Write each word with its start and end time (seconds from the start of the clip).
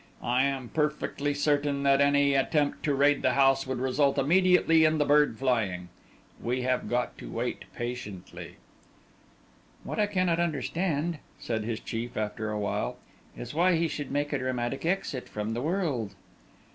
I 0.23 0.45
am 0.45 0.69
perfectly 0.69 1.35
certain 1.35 1.83
that 1.83 2.01
any 2.01 2.33
attempt 2.33 2.81
to 2.85 2.95
raid 2.95 3.21
the 3.21 3.33
house 3.33 3.67
would 3.67 3.77
result 3.77 4.17
immediately 4.17 4.83
in 4.83 4.97
the 4.97 5.05
bird 5.05 5.37
flying. 5.37 5.89
We 6.41 6.63
have 6.63 6.89
got 6.89 7.19
to 7.19 7.29
wait 7.31 7.65
patiently." 7.75 8.55
"What 9.83 9.99
I 9.99 10.07
cannot 10.07 10.39
understand," 10.39 11.19
said 11.39 11.65
his 11.65 11.79
chief, 11.79 12.17
after 12.17 12.49
awhile, 12.49 12.97
"is 13.37 13.53
why 13.53 13.75
he 13.75 13.87
should 13.87 14.09
make 14.09 14.33
a 14.33 14.39
dramatic 14.39 14.87
exit 14.87 15.29
from 15.29 15.53
the 15.53 15.61
world." 15.61 16.15